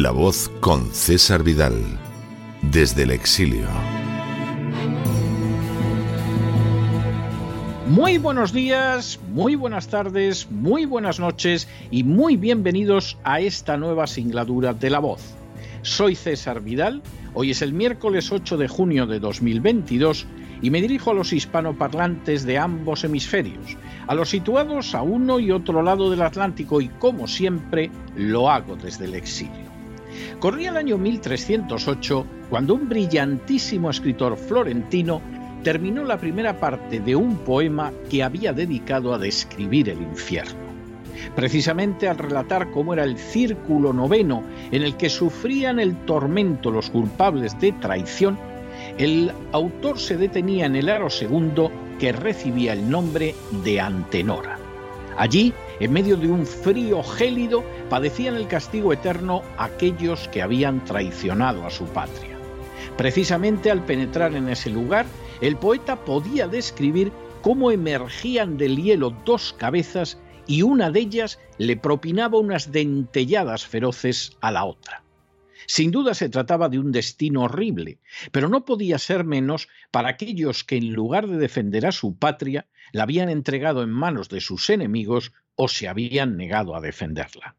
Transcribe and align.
La 0.00 0.12
voz 0.12 0.48
con 0.60 0.92
César 0.92 1.42
Vidal, 1.42 1.74
desde 2.62 3.02
el 3.02 3.10
exilio. 3.10 3.66
Muy 7.88 8.18
buenos 8.18 8.52
días, 8.52 9.18
muy 9.32 9.56
buenas 9.56 9.88
tardes, 9.88 10.48
muy 10.52 10.86
buenas 10.86 11.18
noches 11.18 11.66
y 11.90 12.04
muy 12.04 12.36
bienvenidos 12.36 13.18
a 13.24 13.40
esta 13.40 13.76
nueva 13.76 14.06
singladura 14.06 14.72
de 14.72 14.88
La 14.88 15.00
Voz. 15.00 15.34
Soy 15.82 16.14
César 16.14 16.60
Vidal, 16.60 17.02
hoy 17.34 17.50
es 17.50 17.60
el 17.60 17.72
miércoles 17.72 18.30
8 18.30 18.56
de 18.56 18.68
junio 18.68 19.04
de 19.04 19.18
2022 19.18 20.28
y 20.62 20.70
me 20.70 20.80
dirijo 20.80 21.10
a 21.10 21.14
los 21.14 21.32
hispanoparlantes 21.32 22.46
de 22.46 22.56
ambos 22.56 23.02
hemisferios, 23.02 23.76
a 24.06 24.14
los 24.14 24.30
situados 24.30 24.94
a 24.94 25.02
uno 25.02 25.40
y 25.40 25.50
otro 25.50 25.82
lado 25.82 26.08
del 26.08 26.22
Atlántico 26.22 26.80
y 26.80 26.88
como 26.88 27.26
siempre 27.26 27.90
lo 28.14 28.48
hago 28.48 28.76
desde 28.76 29.06
el 29.06 29.16
exilio. 29.16 29.67
Corría 30.40 30.70
el 30.70 30.76
año 30.76 30.98
1308 30.98 32.26
cuando 32.48 32.74
un 32.74 32.88
brillantísimo 32.88 33.90
escritor 33.90 34.36
florentino 34.36 35.20
terminó 35.64 36.04
la 36.04 36.18
primera 36.18 36.60
parte 36.60 37.00
de 37.00 37.16
un 37.16 37.38
poema 37.38 37.92
que 38.08 38.22
había 38.22 38.52
dedicado 38.52 39.12
a 39.12 39.18
describir 39.18 39.88
el 39.88 40.00
infierno. 40.00 40.68
Precisamente 41.34 42.08
al 42.08 42.18
relatar 42.18 42.70
cómo 42.70 42.92
era 42.92 43.02
el 43.02 43.18
círculo 43.18 43.92
noveno 43.92 44.44
en 44.70 44.84
el 44.84 44.96
que 44.96 45.10
sufrían 45.10 45.80
el 45.80 45.96
tormento 46.04 46.70
los 46.70 46.90
culpables 46.90 47.58
de 47.60 47.72
traición, 47.72 48.38
el 48.96 49.32
autor 49.50 49.98
se 49.98 50.16
detenía 50.16 50.66
en 50.66 50.76
el 50.76 50.88
aro 50.88 51.10
segundo 51.10 51.72
que 51.98 52.12
recibía 52.12 52.74
el 52.74 52.88
nombre 52.88 53.34
de 53.64 53.80
Antenora. 53.80 54.57
Allí, 55.18 55.52
en 55.80 55.92
medio 55.92 56.16
de 56.16 56.28
un 56.28 56.46
frío 56.46 57.02
gélido, 57.02 57.64
padecían 57.90 58.36
el 58.36 58.46
castigo 58.46 58.92
eterno 58.92 59.42
aquellos 59.58 60.28
que 60.28 60.42
habían 60.42 60.84
traicionado 60.84 61.66
a 61.66 61.70
su 61.70 61.86
patria. 61.86 62.38
Precisamente 62.96 63.70
al 63.70 63.84
penetrar 63.84 64.36
en 64.36 64.48
ese 64.48 64.70
lugar, 64.70 65.06
el 65.40 65.56
poeta 65.56 65.96
podía 66.04 66.46
describir 66.46 67.10
cómo 67.42 67.72
emergían 67.72 68.56
del 68.56 68.76
hielo 68.76 69.12
dos 69.24 69.52
cabezas 69.58 70.18
y 70.46 70.62
una 70.62 70.90
de 70.90 71.00
ellas 71.00 71.40
le 71.58 71.76
propinaba 71.76 72.38
unas 72.38 72.70
dentelladas 72.70 73.66
feroces 73.66 74.36
a 74.40 74.52
la 74.52 74.64
otra. 74.64 75.02
Sin 75.70 75.90
duda 75.90 76.14
se 76.14 76.30
trataba 76.30 76.70
de 76.70 76.78
un 76.78 76.92
destino 76.92 77.42
horrible, 77.42 77.98
pero 78.32 78.48
no 78.48 78.64
podía 78.64 78.98
ser 78.98 79.24
menos 79.24 79.68
para 79.90 80.08
aquellos 80.08 80.64
que 80.64 80.76
en 80.76 80.94
lugar 80.94 81.28
de 81.28 81.36
defender 81.36 81.84
a 81.84 81.92
su 81.92 82.16
patria, 82.16 82.66
la 82.90 83.02
habían 83.02 83.28
entregado 83.28 83.82
en 83.82 83.90
manos 83.90 84.30
de 84.30 84.40
sus 84.40 84.70
enemigos 84.70 85.34
o 85.56 85.68
se 85.68 85.86
habían 85.86 86.38
negado 86.38 86.74
a 86.74 86.80
defenderla. 86.80 87.54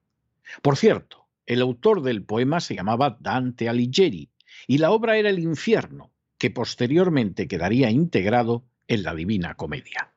Por 0.63 0.75
cierto, 0.75 1.27
el 1.45 1.61
autor 1.61 2.01
del 2.01 2.23
poema 2.23 2.61
se 2.61 2.73
llamaba 2.73 3.15
Dante 3.19 3.69
Alighieri 3.69 4.31
y 4.65 4.79
la 4.79 4.89
obra 4.89 5.17
era 5.17 5.29
El 5.29 5.38
infierno, 5.38 6.11
que 6.39 6.50
posteriormente 6.50 7.47
quedaría 7.47 7.91
integrado 7.91 8.65
en 8.88 9.03
la 9.03 9.13
Divina 9.13 9.53
Comedia. 9.53 10.13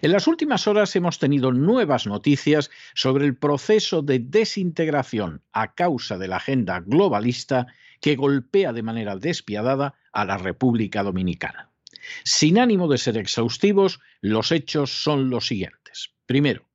En 0.00 0.12
las 0.12 0.26
últimas 0.26 0.66
horas 0.66 0.94
hemos 0.96 1.18
tenido 1.18 1.52
nuevas 1.52 2.06
noticias 2.06 2.70
sobre 2.94 3.24
el 3.24 3.36
proceso 3.36 4.02
de 4.02 4.18
desintegración 4.18 5.42
a 5.52 5.74
causa 5.74 6.18
de 6.18 6.28
la 6.28 6.36
agenda 6.36 6.80
globalista 6.80 7.66
que 8.00 8.16
golpea 8.16 8.72
de 8.72 8.82
manera 8.82 9.16
despiadada 9.16 9.94
a 10.12 10.24
la 10.24 10.36
República 10.36 11.02
Dominicana. 11.02 11.70
Sin 12.24 12.58
ánimo 12.58 12.88
de 12.88 12.98
ser 12.98 13.16
exhaustivos, 13.16 14.00
los 14.20 14.52
hechos 14.52 14.90
son 15.02 15.30
los 15.30 15.46
siguientes. 15.46 16.10
Primero, 16.26 16.66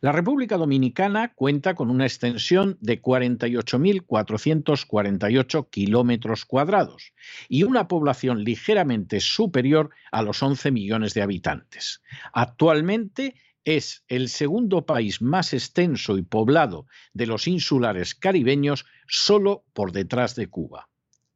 la 0.00 0.12
República 0.12 0.56
Dominicana 0.56 1.34
cuenta 1.34 1.74
con 1.74 1.90
una 1.90 2.06
extensión 2.06 2.78
de 2.80 3.02
48.448 3.02 5.68
kilómetros 5.70 6.44
cuadrados 6.44 7.12
y 7.48 7.64
una 7.64 7.88
población 7.88 8.44
ligeramente 8.44 9.18
superior 9.20 9.90
a 10.12 10.22
los 10.22 10.40
11 10.42 10.70
millones 10.70 11.14
de 11.14 11.22
habitantes. 11.22 12.02
Actualmente 12.32 13.34
es 13.64 14.04
el 14.08 14.28
segundo 14.28 14.84
país 14.84 15.22
más 15.22 15.54
extenso 15.54 16.18
y 16.18 16.22
poblado 16.22 16.86
de 17.12 17.26
los 17.26 17.48
insulares 17.48 18.14
caribeños 18.14 18.84
solo 19.08 19.64
por 19.72 19.90
detrás 19.92 20.36
de 20.36 20.48
Cuba. 20.48 20.88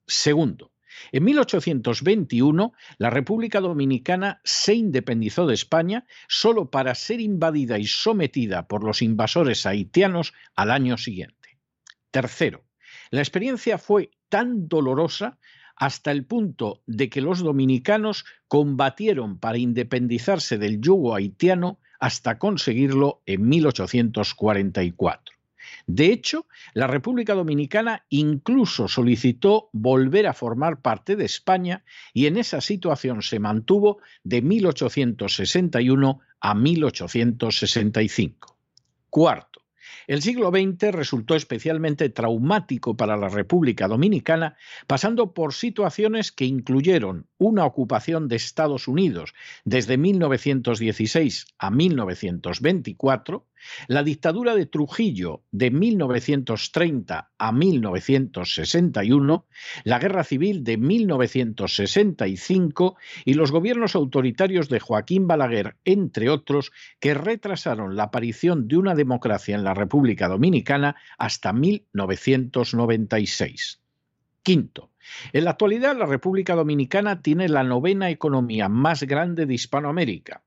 Segundo, 0.06 0.70
en 1.12 1.24
1821, 1.24 2.72
la 2.98 3.10
República 3.10 3.60
Dominicana 3.60 4.40
se 4.44 4.74
independizó 4.74 5.46
de 5.46 5.54
España 5.54 6.06
solo 6.28 6.70
para 6.70 6.94
ser 6.94 7.20
invadida 7.20 7.78
y 7.78 7.86
sometida 7.86 8.66
por 8.68 8.84
los 8.84 9.02
invasores 9.02 9.66
haitianos 9.66 10.32
al 10.54 10.70
año 10.70 10.96
siguiente. 10.98 11.58
Tercero, 12.10 12.64
la 13.10 13.20
experiencia 13.20 13.78
fue 13.78 14.10
tan 14.28 14.68
dolorosa 14.68 15.38
hasta 15.76 16.10
el 16.10 16.24
punto 16.24 16.82
de 16.86 17.08
que 17.08 17.20
los 17.20 17.38
dominicanos 17.38 18.24
combatieron 18.48 19.38
para 19.38 19.58
independizarse 19.58 20.58
del 20.58 20.80
yugo 20.80 21.14
haitiano 21.14 21.78
hasta 22.00 22.38
conseguirlo 22.38 23.22
en 23.26 23.48
1844. 23.48 25.37
De 25.86 26.12
hecho, 26.12 26.46
la 26.74 26.86
República 26.86 27.34
Dominicana 27.34 28.04
incluso 28.08 28.88
solicitó 28.88 29.70
volver 29.72 30.26
a 30.26 30.34
formar 30.34 30.80
parte 30.80 31.16
de 31.16 31.24
España 31.24 31.84
y 32.12 32.26
en 32.26 32.36
esa 32.36 32.60
situación 32.60 33.22
se 33.22 33.38
mantuvo 33.38 33.98
de 34.24 34.42
1861 34.42 36.20
a 36.40 36.54
1865. 36.54 38.56
Cuarto, 39.10 39.62
el 40.06 40.22
siglo 40.22 40.50
XX 40.50 40.92
resultó 40.92 41.34
especialmente 41.34 42.08
traumático 42.08 42.96
para 42.96 43.16
la 43.16 43.28
República 43.28 43.88
Dominicana, 43.88 44.56
pasando 44.86 45.34
por 45.34 45.54
situaciones 45.54 46.32
que 46.32 46.46
incluyeron 46.46 47.27
una 47.38 47.64
ocupación 47.64 48.28
de 48.28 48.36
Estados 48.36 48.86
Unidos 48.88 49.32
desde 49.64 49.96
1916 49.96 51.46
a 51.58 51.70
1924, 51.70 53.46
la 53.86 54.02
dictadura 54.02 54.54
de 54.54 54.66
Trujillo 54.66 55.42
de 55.50 55.70
1930 55.70 57.30
a 57.38 57.52
1961, 57.52 59.46
la 59.84 59.98
guerra 59.98 60.24
civil 60.24 60.62
de 60.64 60.76
1965 60.76 62.96
y 63.24 63.32
los 63.34 63.52
gobiernos 63.52 63.94
autoritarios 63.94 64.68
de 64.68 64.80
Joaquín 64.80 65.26
Balaguer, 65.26 65.76
entre 65.84 66.28
otros, 66.30 66.72
que 67.00 67.14
retrasaron 67.14 67.96
la 67.96 68.04
aparición 68.04 68.68
de 68.68 68.76
una 68.76 68.94
democracia 68.94 69.54
en 69.54 69.64
la 69.64 69.72
República 69.74 70.28
Dominicana 70.28 70.96
hasta 71.18 71.52
1996. 71.52 73.80
Quinto, 74.42 74.90
en 75.32 75.44
la 75.44 75.50
actualidad 75.50 75.96
la 75.96 76.06
República 76.06 76.54
Dominicana 76.54 77.22
tiene 77.22 77.48
la 77.48 77.62
novena 77.62 78.10
economía 78.10 78.68
más 78.68 79.02
grande 79.02 79.46
de 79.46 79.54
Hispanoamérica 79.54 80.42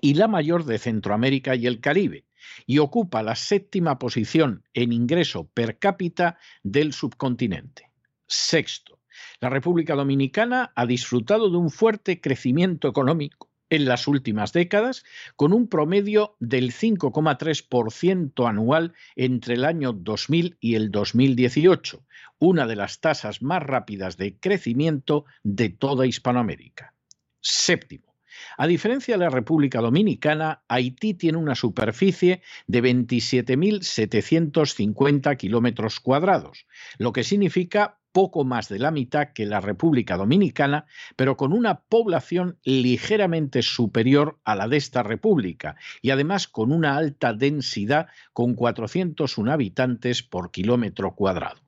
y 0.00 0.14
la 0.14 0.28
mayor 0.28 0.64
de 0.64 0.78
Centroamérica 0.78 1.54
y 1.54 1.66
el 1.66 1.80
Caribe, 1.80 2.24
y 2.66 2.78
ocupa 2.78 3.22
la 3.22 3.36
séptima 3.36 3.98
posición 3.98 4.64
en 4.74 4.92
ingreso 4.92 5.48
per 5.52 5.78
cápita 5.78 6.38
del 6.62 6.92
subcontinente. 6.92 7.90
Sexto, 8.26 8.98
la 9.40 9.50
República 9.50 9.94
Dominicana 9.94 10.72
ha 10.74 10.86
disfrutado 10.86 11.50
de 11.50 11.56
un 11.58 11.70
fuerte 11.70 12.20
crecimiento 12.20 12.88
económico 12.88 13.51
en 13.72 13.86
las 13.86 14.06
últimas 14.06 14.52
décadas, 14.52 15.02
con 15.34 15.52
un 15.54 15.66
promedio 15.66 16.36
del 16.40 16.74
5,3% 16.74 18.46
anual 18.46 18.92
entre 19.16 19.54
el 19.54 19.64
año 19.64 19.94
2000 19.94 20.58
y 20.60 20.74
el 20.74 20.90
2018, 20.90 22.04
una 22.38 22.66
de 22.66 22.76
las 22.76 23.00
tasas 23.00 23.40
más 23.40 23.62
rápidas 23.62 24.18
de 24.18 24.38
crecimiento 24.38 25.24
de 25.42 25.70
toda 25.70 26.06
Hispanoamérica. 26.06 26.92
Séptimo, 27.40 28.14
a 28.58 28.66
diferencia 28.66 29.14
de 29.14 29.24
la 29.24 29.30
República 29.30 29.80
Dominicana, 29.80 30.64
Haití 30.68 31.14
tiene 31.14 31.38
una 31.38 31.54
superficie 31.54 32.42
de 32.66 32.82
27.750 32.82 35.34
kilómetros 35.38 35.98
cuadrados, 35.98 36.66
lo 36.98 37.14
que 37.14 37.24
significa 37.24 38.01
poco 38.12 38.44
más 38.44 38.68
de 38.68 38.78
la 38.78 38.90
mitad 38.90 39.32
que 39.34 39.46
la 39.46 39.60
República 39.60 40.16
Dominicana, 40.16 40.86
pero 41.16 41.36
con 41.36 41.52
una 41.52 41.80
población 41.80 42.58
ligeramente 42.64 43.62
superior 43.62 44.38
a 44.44 44.54
la 44.54 44.68
de 44.68 44.76
esta 44.76 45.02
república 45.02 45.76
y 46.00 46.10
además 46.10 46.46
con 46.46 46.72
una 46.72 46.96
alta 46.96 47.32
densidad 47.32 48.08
con 48.32 48.54
401 48.54 49.52
habitantes 49.52 50.22
por 50.22 50.50
kilómetro 50.50 51.14
cuadrado. 51.14 51.60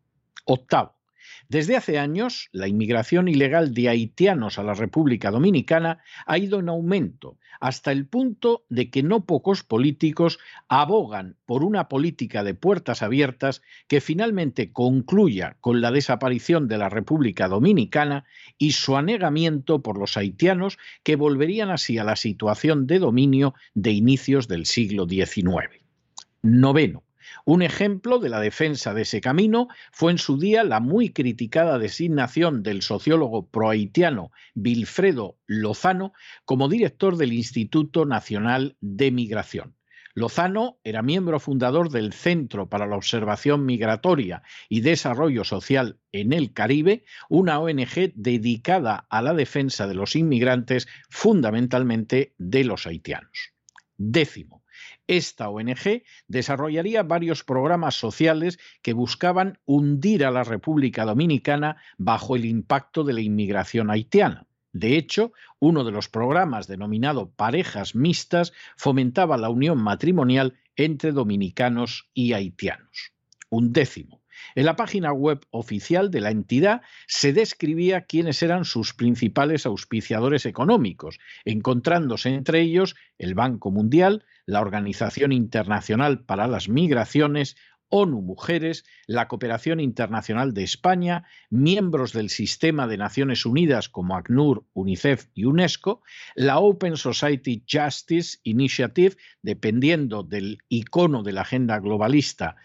Octavo, 0.44 0.93
desde 1.54 1.76
hace 1.76 2.00
años, 2.00 2.48
la 2.50 2.66
inmigración 2.66 3.28
ilegal 3.28 3.74
de 3.74 3.88
haitianos 3.88 4.58
a 4.58 4.64
la 4.64 4.74
República 4.74 5.30
Dominicana 5.30 6.02
ha 6.26 6.36
ido 6.36 6.58
en 6.58 6.68
aumento, 6.68 7.38
hasta 7.60 7.92
el 7.92 8.08
punto 8.08 8.64
de 8.68 8.90
que 8.90 9.04
no 9.04 9.24
pocos 9.24 9.62
políticos 9.62 10.40
abogan 10.66 11.36
por 11.46 11.62
una 11.62 11.88
política 11.88 12.42
de 12.42 12.54
puertas 12.54 13.04
abiertas 13.04 13.62
que 13.86 14.00
finalmente 14.00 14.72
concluya 14.72 15.56
con 15.60 15.80
la 15.80 15.92
desaparición 15.92 16.66
de 16.66 16.78
la 16.78 16.88
República 16.88 17.46
Dominicana 17.46 18.24
y 18.58 18.72
su 18.72 18.96
anegamiento 18.96 19.80
por 19.80 19.96
los 19.96 20.16
haitianos 20.16 20.76
que 21.04 21.14
volverían 21.14 21.70
así 21.70 21.98
a 21.98 22.04
la 22.04 22.16
situación 22.16 22.88
de 22.88 22.98
dominio 22.98 23.54
de 23.74 23.92
inicios 23.92 24.48
del 24.48 24.66
siglo 24.66 25.06
XIX. 25.06 25.70
Noveno. 26.42 27.03
Un 27.46 27.60
ejemplo 27.60 28.20
de 28.20 28.30
la 28.30 28.40
defensa 28.40 28.94
de 28.94 29.02
ese 29.02 29.20
camino 29.20 29.68
fue 29.92 30.12
en 30.12 30.16
su 30.18 30.38
día 30.38 30.64
la 30.64 30.80
muy 30.80 31.10
criticada 31.10 31.78
designación 31.78 32.62
del 32.62 32.80
sociólogo 32.80 33.50
prohaitiano 33.50 34.32
Wilfredo 34.54 35.36
Lozano 35.46 36.14
como 36.46 36.70
director 36.70 37.18
del 37.18 37.34
Instituto 37.34 38.06
Nacional 38.06 38.78
de 38.80 39.10
Migración. 39.10 39.76
Lozano 40.14 40.78
era 40.84 41.02
miembro 41.02 41.38
fundador 41.38 41.90
del 41.90 42.14
Centro 42.14 42.70
para 42.70 42.86
la 42.86 42.96
Observación 42.96 43.66
Migratoria 43.66 44.42
y 44.70 44.80
Desarrollo 44.80 45.44
Social 45.44 45.98
en 46.12 46.32
el 46.32 46.54
Caribe, 46.54 47.04
una 47.28 47.58
ONG 47.58 48.14
dedicada 48.14 49.06
a 49.10 49.20
la 49.20 49.34
defensa 49.34 49.86
de 49.86 49.94
los 49.94 50.16
inmigrantes, 50.16 50.88
fundamentalmente 51.10 52.32
de 52.38 52.64
los 52.64 52.86
haitianos. 52.86 53.52
Décimo, 53.98 54.63
esta 55.06 55.48
ONG 55.48 56.02
desarrollaría 56.28 57.02
varios 57.02 57.44
programas 57.44 57.94
sociales 57.94 58.58
que 58.82 58.92
buscaban 58.92 59.58
hundir 59.64 60.24
a 60.24 60.30
la 60.30 60.44
República 60.44 61.04
Dominicana 61.04 61.76
bajo 61.98 62.36
el 62.36 62.44
impacto 62.44 63.04
de 63.04 63.12
la 63.12 63.20
inmigración 63.20 63.90
haitiana. 63.90 64.46
De 64.72 64.96
hecho, 64.96 65.32
uno 65.60 65.84
de 65.84 65.92
los 65.92 66.08
programas 66.08 66.66
denominado 66.66 67.30
Parejas 67.30 67.94
Mixtas 67.94 68.52
fomentaba 68.76 69.36
la 69.36 69.48
unión 69.48 69.78
matrimonial 69.78 70.54
entre 70.74 71.12
dominicanos 71.12 72.10
y 72.12 72.32
haitianos. 72.32 73.12
Un 73.50 73.72
décimo. 73.72 74.23
En 74.54 74.66
la 74.66 74.76
página 74.76 75.12
web 75.12 75.44
oficial 75.50 76.10
de 76.10 76.20
la 76.20 76.30
entidad 76.30 76.82
se 77.06 77.32
describía 77.32 78.02
quiénes 78.02 78.42
eran 78.42 78.64
sus 78.64 78.94
principales 78.94 79.66
auspiciadores 79.66 80.46
económicos, 80.46 81.18
encontrándose 81.44 82.30
entre 82.30 82.60
ellos 82.60 82.94
el 83.18 83.34
Banco 83.34 83.70
Mundial, 83.70 84.24
la 84.46 84.60
Organización 84.60 85.32
Internacional 85.32 86.24
para 86.24 86.46
las 86.46 86.68
Migraciones, 86.68 87.56
ONU 87.96 88.22
Mujeres, 88.22 88.84
la 89.06 89.28
Cooperación 89.28 89.78
Internacional 89.78 90.52
de 90.52 90.64
España, 90.64 91.24
miembros 91.48 92.12
del 92.12 92.28
Sistema 92.28 92.88
de 92.88 92.96
Naciones 92.96 93.46
Unidas 93.46 93.88
como 93.88 94.16
ACNUR, 94.16 94.66
UNICEF 94.72 95.28
y 95.34 95.44
UNESCO, 95.44 96.02
la 96.34 96.58
Open 96.58 96.96
Society 96.96 97.62
Justice 97.70 98.38
Initiative, 98.42 99.16
dependiendo 99.42 100.24
del 100.24 100.58
icono 100.68 101.22
de 101.22 101.32
la 101.32 101.42
agenda 101.42 101.78
globalista 101.78 102.56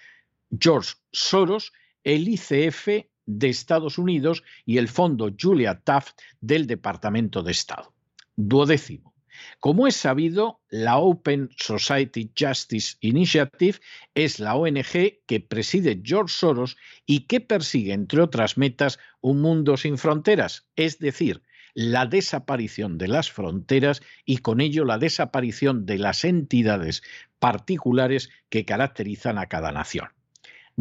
George 0.57 0.95
Soros, 1.11 1.73
el 2.03 2.27
ICF 2.27 3.05
de 3.25 3.49
Estados 3.49 3.97
Unidos 3.97 4.43
y 4.65 4.77
el 4.77 4.87
Fondo 4.87 5.29
Julia 5.39 5.81
Taft 5.83 6.19
del 6.41 6.65
Departamento 6.65 7.43
de 7.43 7.51
Estado. 7.51 7.93
Duodécimo. 8.35 9.13
Como 9.59 9.87
es 9.87 9.95
sabido, 9.95 10.61
la 10.69 10.97
Open 10.97 11.49
Society 11.57 12.31
Justice 12.37 12.97
Initiative 12.99 13.79
es 14.15 14.39
la 14.39 14.55
ONG 14.55 15.21
que 15.25 15.39
preside 15.39 16.01
George 16.03 16.33
Soros 16.33 16.77
y 17.05 17.21
que 17.21 17.39
persigue, 17.39 17.93
entre 17.93 18.21
otras 18.21 18.57
metas, 18.57 18.99
un 19.21 19.41
mundo 19.41 19.77
sin 19.77 19.97
fronteras, 19.97 20.67
es 20.75 20.99
decir, 20.99 21.43
la 21.73 22.05
desaparición 22.05 22.97
de 22.97 23.07
las 23.07 23.31
fronteras 23.31 24.01
y 24.25 24.37
con 24.37 24.59
ello 24.59 24.85
la 24.85 24.97
desaparición 24.97 25.85
de 25.85 25.99
las 25.99 26.25
entidades 26.25 27.03
particulares 27.37 28.29
que 28.49 28.65
caracterizan 28.65 29.37
a 29.37 29.47
cada 29.47 29.71
nación. 29.71 30.09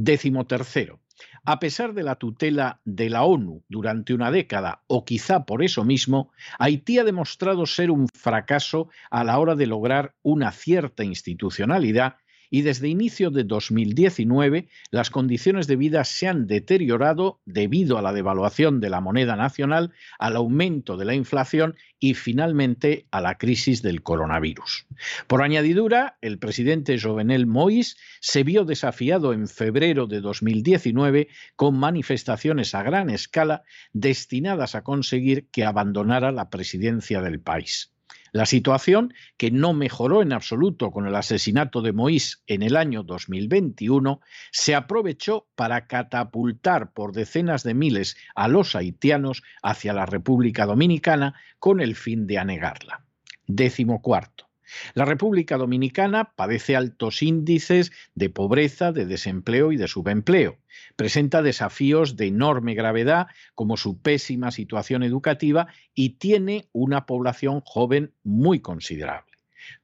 Décimo 0.01 0.47
tercero, 0.47 1.01
a 1.45 1.59
pesar 1.59 1.93
de 1.93 2.05
la 2.05 2.15
tutela 2.15 2.81
de 2.85 3.11
la 3.11 3.25
ONU 3.25 3.65
durante 3.69 4.15
una 4.15 4.31
década, 4.31 4.85
o 4.87 5.05
quizá 5.05 5.45
por 5.45 5.65
eso 5.65 5.83
mismo, 5.83 6.31
Haití 6.61 7.01
ha 7.01 7.05
demostrado 7.05 7.67
ser 7.67 7.91
un 7.91 8.07
fracaso 8.07 8.91
a 9.11 9.25
la 9.25 9.41
hora 9.41 9.57
de 9.57 9.67
lograr 9.67 10.15
una 10.23 10.53
cierta 10.53 11.03
institucionalidad 11.03 12.19
y 12.51 12.63
desde 12.63 12.89
inicio 12.89 13.31
de 13.31 13.45
2019 13.45 14.69
las 14.91 15.11
condiciones 15.11 15.67
de 15.67 15.77
vida 15.77 16.05
se 16.05 16.29
han 16.29 16.47
deteriorado 16.47 17.41
debido 17.45 17.99
a 17.99 18.03
la 18.03 18.13
devaluación 18.13 18.81
de 18.81 18.91
la 18.91 19.01
moneda 19.01 19.37
nacional, 19.37 19.93
al 20.19 20.37
aumento 20.37 20.97
de 20.97 21.05
la 21.05 21.15
inflación 21.15 21.77
y 22.01 22.15
finalmente 22.15 23.07
a 23.11 23.21
la 23.21 23.39
crisis 23.39 23.83
del 23.83 24.03
coronavirus. 24.03 24.87
Por 25.27 25.43
añadidura, 25.43 26.17
el 26.21 26.39
presidente 26.39 26.99
Jovenel 26.99 27.47
Moïse 27.47 27.97
se 28.21 28.45
vio 28.45 28.65
desafiado 28.65 29.33
en 29.33 29.49
febrero 29.49 30.07
de 30.07 30.21
2019 30.21 31.29
con 31.57 31.79
manifestaciones 31.79 32.75
a 32.75 32.83
gran 32.83 33.11
escala 33.11 33.63
destinadas 33.93 34.75
a 34.75 34.83
conseguir 34.83 35.49
que 35.51 35.65
abandonara 35.65 36.33
la 36.33 36.51
presidencia 36.51 37.21
del 37.21 37.41
país. 37.41 37.93
La 38.33 38.47
situación, 38.47 39.15
que 39.37 39.51
no 39.51 39.73
mejoró 39.73 40.23
en 40.23 40.33
absoluto 40.33 40.91
con 40.91 41.07
el 41.07 41.15
asesinato 41.15 41.83
de 41.83 41.95
Moïse 41.95 42.39
en 42.47 42.63
el 42.63 42.77
año 42.77 43.03
2021, 43.03 44.21
se 44.51 44.75
aprovechó 44.75 45.47
para 45.55 45.87
catapultar 45.87 46.93
por 46.93 47.13
decenas 47.13 47.63
de 47.63 47.75
miles 47.75 48.17
a 48.35 48.49
los 48.49 48.75
haitianos 48.75 49.43
hacia 49.63 49.93
la 49.93 50.07
República 50.07 50.67
Dominicana 50.67 51.35
con 51.59 51.81
el 51.81 51.95
fin 51.95 52.27
de 52.27 52.39
anegarla. 52.39 53.05
Décimo 53.47 54.03
cuarto. 54.03 54.48
La 54.95 55.05
República 55.05 55.57
Dominicana 55.57 56.33
padece 56.35 56.77
altos 56.77 57.23
índices 57.23 57.93
de 58.15 58.31
pobreza, 58.31 58.93
de 58.93 59.07
desempleo 59.07 59.73
y 59.73 59.77
de 59.77 59.89
subempleo. 59.89 60.59
Presenta 60.97 61.43
desafíos 61.43 62.17
de 62.17 62.27
enorme 62.27 62.75
gravedad 62.75 63.29
como 63.55 63.77
su 63.77 64.01
pésima 64.01 64.51
situación 64.51 65.03
educativa 65.03 65.69
y 65.95 66.11
tiene 66.11 66.69
una 66.73 67.07
población 67.07 67.63
joven 67.65 68.13
muy 68.23 68.61
considerable. 68.61 69.33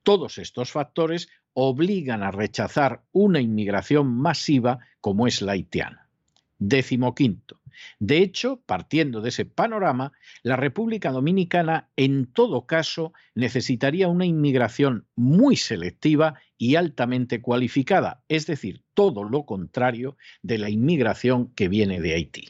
Todos 0.03 0.39
estos 0.39 0.71
factores 0.71 1.29
obligan 1.53 2.23
a 2.23 2.31
rechazar 2.31 3.03
una 3.13 3.41
inmigración 3.41 4.09
masiva 4.09 4.81
como 5.01 5.27
es 5.27 5.41
la 5.43 5.53
haitiana. 5.53 6.09
Décimo 6.59 7.15
quinto. 7.15 7.61
De 7.99 8.19
hecho, 8.19 8.61
partiendo 8.67 9.21
de 9.21 9.31
ese 9.31 9.45
panorama, 9.45 10.13
la 10.43 10.57
República 10.57 11.11
Dominicana 11.11 11.89
en 11.97 12.27
todo 12.27 12.67
caso 12.67 13.13
necesitaría 13.35 14.09
una 14.09 14.27
inmigración 14.27 15.07
muy 15.17 15.57
selectiva 15.57 16.35
y 16.59 16.77
altamente 16.77 17.41
cualificada, 17.41 18.23
es 18.29 18.47
decir, 18.47 18.83
todo 18.95 19.25
lo 19.25 19.45
contrario 19.45 20.17
de 20.43 20.59
la 20.59 20.71
inmigración 20.71 21.53
que 21.55 21.69
viene 21.69 22.01
de 22.01 22.15
Haití. 22.15 22.49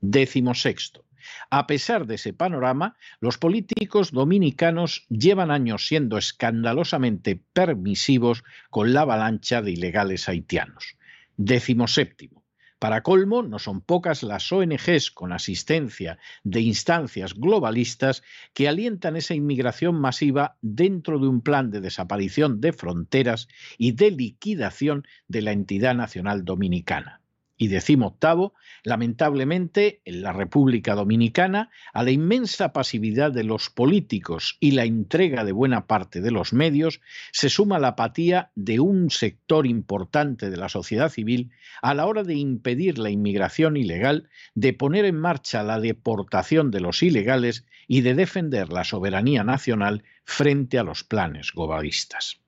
Décimo 0.00 0.54
sexto. 0.54 1.04
A 1.50 1.66
pesar 1.66 2.06
de 2.06 2.14
ese 2.14 2.32
panorama, 2.32 2.96
los 3.20 3.38
políticos 3.38 4.12
dominicanos 4.12 5.06
llevan 5.08 5.50
años 5.50 5.86
siendo 5.86 6.18
escandalosamente 6.18 7.42
permisivos 7.52 8.44
con 8.70 8.92
la 8.92 9.02
avalancha 9.02 9.62
de 9.62 9.72
ilegales 9.72 10.28
haitianos. 10.28 10.96
Décimo 11.36 11.86
séptimo. 11.86 12.37
Para 12.78 13.02
colmo, 13.02 13.42
no 13.42 13.58
son 13.58 13.80
pocas 13.80 14.22
las 14.22 14.52
ONGs 14.52 15.10
con 15.10 15.32
asistencia 15.32 16.18
de 16.44 16.60
instancias 16.60 17.34
globalistas 17.34 18.22
que 18.54 18.68
alientan 18.68 19.16
esa 19.16 19.34
inmigración 19.34 20.00
masiva 20.00 20.56
dentro 20.62 21.18
de 21.18 21.26
un 21.26 21.40
plan 21.40 21.70
de 21.72 21.80
desaparición 21.80 22.60
de 22.60 22.72
fronteras 22.72 23.48
y 23.78 23.92
de 23.92 24.12
liquidación 24.12 25.04
de 25.26 25.42
la 25.42 25.50
entidad 25.50 25.96
nacional 25.96 26.44
dominicana. 26.44 27.17
Y 27.60 27.66
decimo 27.66 28.06
octavo, 28.06 28.54
lamentablemente, 28.84 30.00
en 30.04 30.22
la 30.22 30.32
República 30.32 30.94
Dominicana, 30.94 31.70
a 31.92 32.04
la 32.04 32.12
inmensa 32.12 32.72
pasividad 32.72 33.32
de 33.32 33.42
los 33.42 33.68
políticos 33.68 34.56
y 34.60 34.70
la 34.70 34.84
entrega 34.84 35.44
de 35.44 35.50
buena 35.50 35.88
parte 35.88 36.20
de 36.20 36.30
los 36.30 36.52
medios, 36.52 37.00
se 37.32 37.50
suma 37.50 37.80
la 37.80 37.88
apatía 37.88 38.52
de 38.54 38.78
un 38.78 39.10
sector 39.10 39.66
importante 39.66 40.50
de 40.50 40.56
la 40.56 40.68
sociedad 40.68 41.10
civil 41.10 41.50
a 41.82 41.94
la 41.94 42.06
hora 42.06 42.22
de 42.22 42.36
impedir 42.36 42.98
la 42.98 43.10
inmigración 43.10 43.76
ilegal, 43.76 44.30
de 44.54 44.72
poner 44.72 45.04
en 45.04 45.16
marcha 45.16 45.64
la 45.64 45.80
deportación 45.80 46.70
de 46.70 46.80
los 46.80 47.02
ilegales 47.02 47.66
y 47.88 48.02
de 48.02 48.14
defender 48.14 48.72
la 48.72 48.84
soberanía 48.84 49.42
nacional 49.42 50.04
frente 50.24 50.78
a 50.78 50.84
los 50.84 51.02
planes 51.02 51.52
globalistas. 51.52 52.40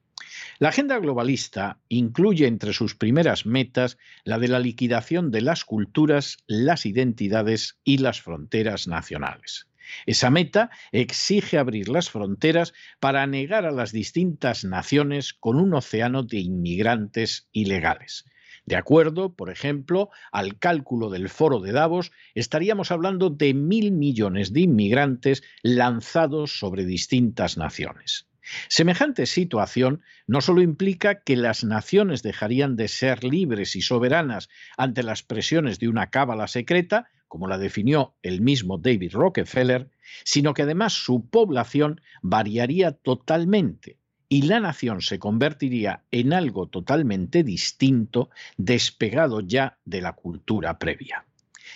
La 0.58 0.70
agenda 0.70 0.98
globalista 0.98 1.78
incluye 1.88 2.46
entre 2.46 2.72
sus 2.72 2.94
primeras 2.94 3.46
metas 3.46 3.98
la 4.24 4.38
de 4.38 4.48
la 4.48 4.58
liquidación 4.58 5.30
de 5.30 5.40
las 5.40 5.64
culturas, 5.64 6.38
las 6.46 6.86
identidades 6.86 7.78
y 7.84 7.98
las 7.98 8.20
fronteras 8.20 8.86
nacionales. 8.88 9.66
Esa 10.06 10.30
meta 10.30 10.70
exige 10.92 11.58
abrir 11.58 11.88
las 11.88 12.10
fronteras 12.10 12.72
para 13.00 13.26
negar 13.26 13.66
a 13.66 13.72
las 13.72 13.92
distintas 13.92 14.64
naciones 14.64 15.34
con 15.34 15.56
un 15.56 15.74
océano 15.74 16.22
de 16.22 16.38
inmigrantes 16.38 17.48
ilegales. 17.52 18.24
De 18.66 18.76
acuerdo, 18.76 19.34
por 19.34 19.50
ejemplo, 19.50 20.10
al 20.30 20.58
cálculo 20.58 21.10
del 21.10 21.28
foro 21.28 21.60
de 21.60 21.72
Davos, 21.72 22.12
estaríamos 22.34 22.90
hablando 22.90 23.30
de 23.30 23.54
mil 23.54 23.90
millones 23.90 24.52
de 24.52 24.60
inmigrantes 24.60 25.42
lanzados 25.62 26.58
sobre 26.58 26.84
distintas 26.84 27.56
naciones. 27.56 28.29
Semejante 28.68 29.26
situación 29.26 30.02
no 30.26 30.40
solo 30.40 30.62
implica 30.62 31.20
que 31.22 31.36
las 31.36 31.64
naciones 31.64 32.22
dejarían 32.22 32.76
de 32.76 32.88
ser 32.88 33.24
libres 33.24 33.76
y 33.76 33.82
soberanas 33.82 34.48
ante 34.76 35.02
las 35.02 35.22
presiones 35.22 35.78
de 35.78 35.88
una 35.88 36.10
cábala 36.10 36.48
secreta, 36.48 37.08
como 37.28 37.46
la 37.46 37.58
definió 37.58 38.14
el 38.22 38.40
mismo 38.40 38.78
David 38.78 39.12
Rockefeller, 39.12 39.88
sino 40.24 40.54
que 40.54 40.62
además 40.62 40.92
su 40.92 41.28
población 41.28 42.00
variaría 42.22 42.92
totalmente 42.92 43.98
y 44.28 44.42
la 44.42 44.60
nación 44.60 45.02
se 45.02 45.18
convertiría 45.18 46.04
en 46.12 46.32
algo 46.32 46.68
totalmente 46.68 47.42
distinto, 47.42 48.30
despegado 48.56 49.40
ya 49.40 49.78
de 49.84 50.00
la 50.00 50.12
cultura 50.12 50.78
previa. 50.78 51.26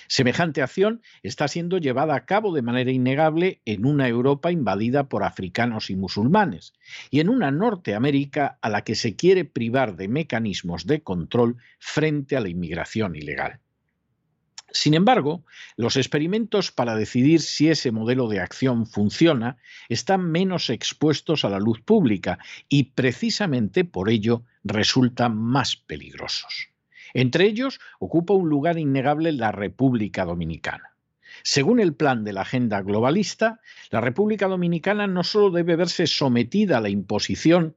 Semejante 0.09 0.63
acción 0.63 1.03
está 1.23 1.49
siendo 1.49 1.79
llevada 1.79 2.15
a 2.15 2.25
cabo 2.27 2.55
de 2.55 2.63
manera 2.63 2.91
innegable 2.91 3.61
en 3.65 3.87
una 3.87 4.09
Europa 4.09 4.53
invadida 4.53 5.09
por 5.09 5.25
africanos 5.25 5.91
y 5.91 5.97
musulmanes 5.97 6.75
y 7.11 7.21
en 7.21 7.29
una 7.29 7.51
Norteamérica 7.51 8.59
a 8.61 8.69
la 8.69 8.83
que 8.83 8.95
se 8.95 9.17
quiere 9.17 9.45
privar 9.45 9.97
de 9.97 10.09
mecanismos 10.09 10.87
de 10.87 11.03
control 11.03 11.57
frente 11.79 12.37
a 12.37 12.41
la 12.41 12.49
inmigración 12.49 13.17
ilegal. 13.17 13.61
Sin 14.75 14.95
embargo, 14.95 15.45
los 15.77 15.97
experimentos 15.97 16.73
para 16.73 16.97
decidir 16.97 17.41
si 17.41 17.71
ese 17.71 17.93
modelo 17.93 18.29
de 18.29 18.41
acción 18.41 18.87
funciona 18.87 19.57
están 19.89 20.29
menos 20.33 20.69
expuestos 20.69 21.45
a 21.45 21.49
la 21.49 21.61
luz 21.61 21.81
pública 21.81 22.41
y 22.69 22.85
precisamente 22.95 23.85
por 23.85 24.11
ello 24.11 24.43
resultan 24.65 25.37
más 25.37 25.77
peligrosos. 25.77 26.74
Entre 27.15 27.47
ellos 27.47 27.81
ocupa 27.99 28.35
un 28.35 28.49
lugar 28.49 28.79
innegable 28.79 29.33
la 29.33 29.53
República 29.53 30.25
Dominicana. 30.25 30.95
Según 31.43 31.81
el 31.81 31.95
plan 31.95 32.25
de 32.25 32.33
la 32.33 32.43
agenda 32.43 32.83
globalista, 32.83 33.61
la 33.91 34.01
República 34.01 34.49
Dominicana 34.49 35.07
no 35.07 35.25
solo 35.25 35.51
debe 35.51 35.77
verse 35.77 36.07
sometida 36.07 36.79
a 36.79 36.81
la 36.81 36.89
imposición 36.89 37.77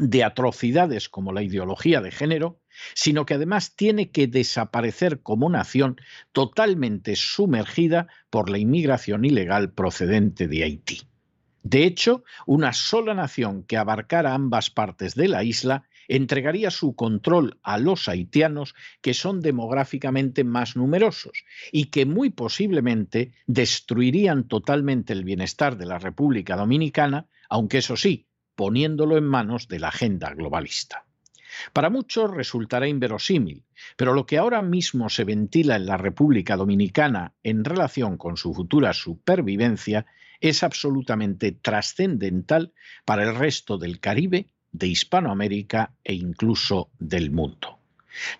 de 0.00 0.24
atrocidades 0.24 1.08
como 1.08 1.32
la 1.32 1.42
ideología 1.42 2.00
de 2.00 2.10
género, 2.10 2.60
sino 2.94 3.26
que 3.26 3.34
además 3.34 3.74
tiene 3.74 4.10
que 4.10 4.26
desaparecer 4.26 5.20
como 5.22 5.50
nación 5.50 5.96
totalmente 6.32 7.16
sumergida 7.16 8.06
por 8.30 8.50
la 8.50 8.58
inmigración 8.58 9.24
ilegal 9.24 9.72
procedente 9.72 10.46
de 10.46 10.62
Haití. 10.64 11.02
De 11.62 11.84
hecho, 11.84 12.22
una 12.46 12.72
sola 12.72 13.14
nación 13.14 13.64
que 13.64 13.76
abarcara 13.76 14.34
ambas 14.34 14.70
partes 14.70 15.14
de 15.14 15.28
la 15.28 15.42
isla 15.42 15.84
entregaría 16.08 16.70
su 16.70 16.96
control 16.96 17.58
a 17.62 17.78
los 17.78 18.08
haitianos 18.08 18.74
que 19.00 19.14
son 19.14 19.40
demográficamente 19.40 20.42
más 20.42 20.74
numerosos 20.74 21.44
y 21.70 21.86
que 21.86 22.06
muy 22.06 22.30
posiblemente 22.30 23.32
destruirían 23.46 24.48
totalmente 24.48 25.12
el 25.12 25.24
bienestar 25.24 25.76
de 25.76 25.86
la 25.86 25.98
República 25.98 26.56
Dominicana, 26.56 27.28
aunque 27.48 27.78
eso 27.78 27.96
sí, 27.96 28.26
poniéndolo 28.56 29.16
en 29.18 29.24
manos 29.24 29.68
de 29.68 29.78
la 29.78 29.88
agenda 29.88 30.34
globalista. 30.34 31.04
Para 31.72 31.90
muchos 31.90 32.30
resultará 32.30 32.88
inverosímil, 32.88 33.64
pero 33.96 34.14
lo 34.14 34.26
que 34.26 34.38
ahora 34.38 34.62
mismo 34.62 35.08
se 35.08 35.24
ventila 35.24 35.76
en 35.76 35.86
la 35.86 35.96
República 35.96 36.56
Dominicana 36.56 37.34
en 37.42 37.64
relación 37.64 38.16
con 38.16 38.36
su 38.36 38.54
futura 38.54 38.92
supervivencia 38.92 40.06
es 40.40 40.62
absolutamente 40.62 41.52
trascendental 41.52 42.72
para 43.04 43.24
el 43.24 43.34
resto 43.34 43.78
del 43.78 43.98
Caribe 43.98 44.50
de 44.72 44.86
Hispanoamérica 44.86 45.92
e 46.04 46.14
incluso 46.14 46.90
del 46.98 47.30
mundo. 47.30 47.78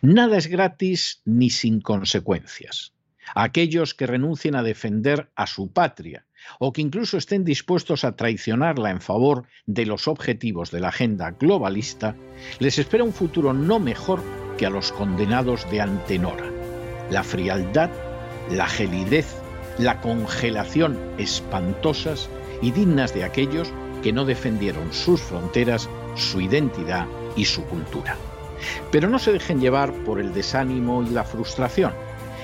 Nada 0.02 0.37
es 0.37 0.47
gratis 0.47 1.23
ni 1.25 1.50
sin 1.50 1.80
consecuencias. 1.80 2.92
aquellos 3.35 3.94
que 3.94 4.06
renuncien 4.06 4.54
a 4.54 4.62
defender 4.62 5.30
a 5.35 5.47
su 5.47 5.73
patria 5.73 6.26
o 6.58 6.73
que 6.73 6.82
incluso 6.82 7.18
estén 7.18 7.44
dispuestos 7.44 8.04
a 8.04 8.14
traicionarla 8.16 8.90
en 8.90 9.00
favor 9.00 9.47
de 9.66 9.87
los 9.87 10.06
objetivos 10.06 10.70
de 10.70 10.80
la 10.80 10.88
agenda 10.88 11.32
globalista, 11.32 12.14
les 12.61 12.78
espera 12.78 13.04
un 13.04 13.12
futuro 13.12 13.52
no 13.52 13.80
mejor 13.80 14.23
que 14.56 14.66
a 14.66 14.70
los 14.70 14.92
condenados 14.92 15.68
de 15.70 15.80
Antenora. 15.80 16.50
La 17.11 17.25
frialdad, 17.25 17.90
la 18.50 18.68
gelidez, 18.68 19.35
la 19.78 20.00
congelación 20.00 20.99
espantosas 21.18 22.30
y 22.62 22.70
dignas 22.70 23.14
de 23.14 23.25
aquellos 23.25 23.73
que 24.02 24.12
no 24.12 24.25
defendieron 24.25 24.92
sus 24.92 25.20
fronteras, 25.20 25.88
su 26.19 26.41
identidad 26.41 27.07
y 27.37 27.45
su 27.45 27.65
cultura. 27.65 28.17
Pero 28.91 29.09
no 29.09 29.19
se 29.19 29.33
dejen 29.33 29.61
llevar 29.61 29.93
por 30.05 30.21
el 30.21 30.35
desánimo 30.35 31.03
y 31.03 31.11
la 31.11 31.25
frustración. 31.25 31.93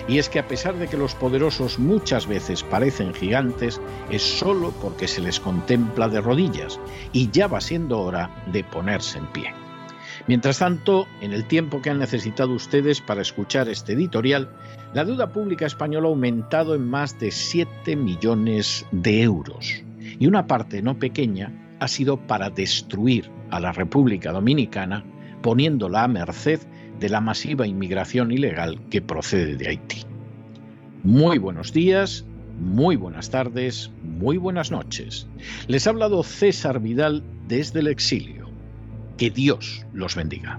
Y 0.07 0.19
es 0.19 0.29
que 0.29 0.39
a 0.39 0.47
pesar 0.47 0.75
de 0.75 0.87
que 0.87 0.97
los 0.97 1.15
poderosos 1.15 1.79
muchas 1.79 2.27
veces 2.27 2.63
parecen 2.63 3.15
gigantes, 3.15 3.81
es 4.11 4.23
solo 4.23 4.73
porque 4.83 5.09
se 5.09 5.23
les 5.23 5.41
contempla 5.41 6.09
de 6.09 6.21
rodillas 6.21 6.79
y 7.13 7.31
ya 7.31 7.47
va 7.47 7.61
siendo 7.61 8.01
hora 8.01 8.31
de 8.53 8.65
ponerse 8.65 9.19
en 9.19 9.27
pie. 9.29 9.55
Mientras 10.27 10.59
tanto, 10.59 11.07
en 11.21 11.33
el 11.33 11.47
tiempo 11.47 11.83
que 11.83 11.91
han 11.91 11.99
necesitado 11.99 12.53
ustedes 12.53 13.01
para 13.01 13.23
escuchar 13.23 13.69
este 13.69 13.93
editorial, 13.95 14.49
la 14.93 15.05
deuda 15.05 15.31
pública 15.31 15.67
española 15.67 16.07
ha 16.07 16.11
aumentado 16.11 16.75
en 16.75 16.89
más 16.89 17.19
de 17.19 17.31
7 17.31 17.97
millones 17.97 18.87
de 18.93 19.23
euros 19.23 19.83
y 20.19 20.27
una 20.27 20.47
parte 20.47 20.83
no 20.83 20.99
pequeña 20.99 21.64
ha 21.85 21.89
sido 21.89 22.17
para 22.17 22.51
destruir 22.51 23.31
a 23.51 23.61
la 23.61 23.73
República 23.73 24.33
Dominicana 24.33 25.05
poniéndola 25.43 26.05
a 26.05 26.09
merced 26.09 26.61
de 26.99 27.09
la 27.11 27.21
masiva 27.21 27.67
inmigración 27.67 28.33
ilegal 28.33 28.81
que 28.89 29.03
procede 29.03 29.57
de 29.57 29.69
Haití. 29.69 30.03
Muy 31.03 31.37
buenos 31.37 31.75
días, 31.75 32.25
muy 32.59 32.97
buenas 32.97 33.29
tardes, 33.29 33.91
muy 34.03 34.39
buenas 34.39 34.71
noches. 34.71 35.27
Les 35.67 35.87
ha 35.87 35.91
hablado 35.91 36.23
César 36.23 36.81
Vidal 36.81 37.23
desde 37.47 37.81
el 37.81 37.89
exilio. 37.89 38.49
Que 39.19 39.31
Dios 39.31 39.85
los 39.93 40.17
bendiga. 40.17 40.59